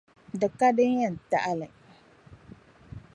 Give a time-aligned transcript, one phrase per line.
[0.39, 1.67] Di ka din yɛn taɣi li.